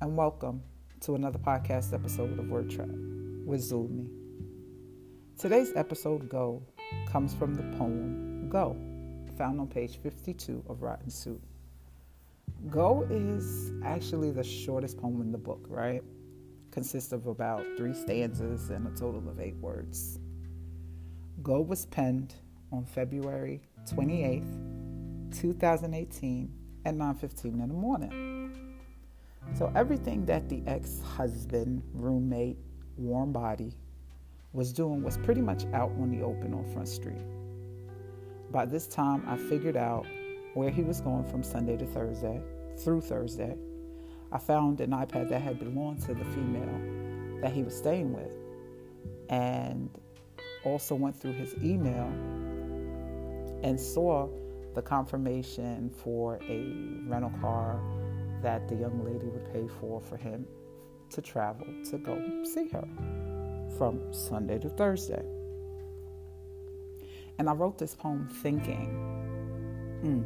[0.00, 0.62] and welcome
[1.00, 2.86] to another podcast episode of Word Trap
[3.44, 4.08] with Zulmi.
[5.36, 6.62] Today's episode Go
[7.08, 8.76] comes from the poem Go,
[9.36, 11.42] found on page 52 of Rotten Soup.
[12.70, 16.04] Go is actually the shortest poem in the book, right?
[16.70, 20.20] Consists of about three stanzas and a total of eight words.
[21.42, 22.36] Go was penned
[22.70, 23.62] on February
[23.92, 26.52] 28th, 2018
[26.84, 28.33] at 9:15 in the morning.
[29.52, 32.56] So everything that the ex-husband, roommate,
[32.96, 33.72] warm body
[34.52, 37.22] was doing was pretty much out on the open on Front Street.
[38.50, 40.06] By this time, I figured out
[40.54, 42.40] where he was going from Sunday to Thursday,
[42.78, 43.56] through Thursday.
[44.32, 48.32] I found an iPad that had belonged to the female that he was staying with,
[49.28, 49.90] and
[50.64, 52.06] also went through his email
[53.62, 54.28] and saw
[54.74, 57.80] the confirmation for a rental car
[58.44, 60.46] that the young lady would pay for for him
[61.08, 62.14] to travel to go
[62.44, 62.86] see her
[63.78, 65.24] from Sunday to Thursday.
[67.38, 68.86] And I wrote this poem thinking,
[70.02, 70.22] hmm,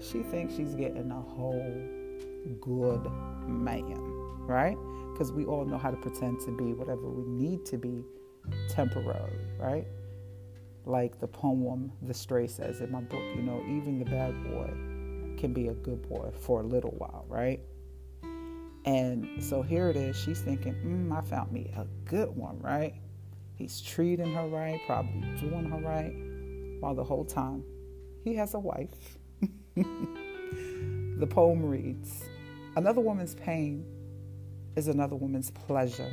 [0.00, 1.82] she thinks she's getting a whole
[2.60, 3.04] good
[3.48, 3.98] man,
[4.46, 4.76] right?
[5.12, 8.04] Because we all know how to pretend to be whatever we need to be
[8.68, 9.88] temporarily, right?
[10.86, 14.70] Like the poem The Stray says in my book, you know, even the bad boy
[15.38, 17.60] can be a good boy for a little while, right?
[18.84, 20.16] And so here it is.
[20.16, 22.94] She's thinking, mm, I found me a good one, right?
[23.54, 27.64] He's treating her right, probably doing her right, while the whole time
[28.24, 29.18] he has a wife.
[29.74, 32.28] the poem reads
[32.76, 33.84] Another woman's pain
[34.76, 36.10] is another woman's pleasure.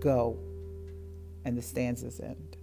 [0.00, 0.38] Go.
[1.44, 2.56] And the stanzas end.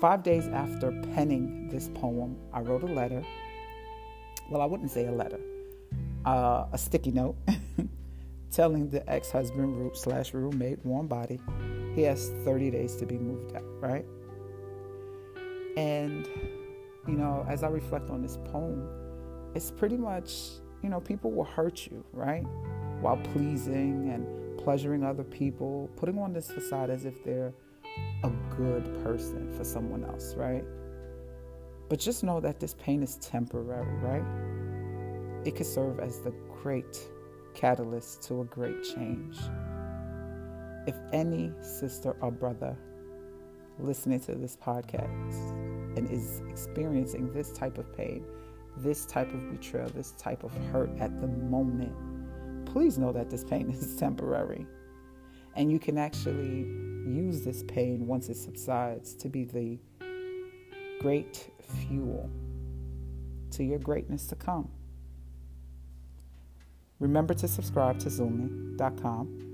[0.00, 3.24] Five days after penning this poem, I wrote a letter.
[4.50, 5.40] Well, I wouldn't say a letter,
[6.26, 7.36] uh, a sticky note
[8.50, 11.40] telling the ex husband slash roommate, warm body,
[11.94, 14.04] he has 30 days to be moved out, right?
[15.76, 16.28] And,
[17.08, 18.88] you know, as I reflect on this poem,
[19.54, 20.50] it's pretty much,
[20.82, 22.44] you know, people will hurt you, right?
[23.00, 27.52] While pleasing and pleasuring other people, putting on this facade as if they're
[28.22, 30.64] a good person for someone else, right?
[31.88, 35.46] But just know that this pain is temporary, right?
[35.46, 36.98] It could serve as the great
[37.54, 39.38] catalyst to a great change.
[40.86, 42.76] If any sister or brother
[43.78, 45.50] listening to this podcast
[45.96, 48.24] and is experiencing this type of pain,
[48.78, 51.92] this type of betrayal, this type of hurt at the moment,
[52.66, 54.66] please know that this pain is temporary.
[55.56, 56.66] And you can actually
[57.06, 59.78] use this pain once it subsides to be the
[61.00, 62.30] great fuel
[63.52, 64.70] to your greatness to come.
[67.00, 69.44] Remember to subscribe to Zulmi.com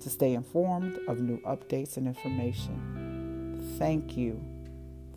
[0.00, 3.76] to stay informed of new updates and information.
[3.78, 4.42] Thank you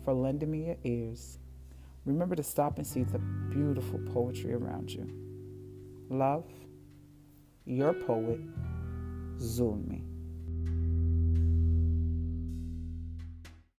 [0.04, 1.38] for lending me your ears.
[2.04, 5.10] Remember to stop and see the beautiful poetry around you.
[6.08, 6.44] Love,
[7.64, 8.40] your poet,
[9.38, 10.15] Zulmi.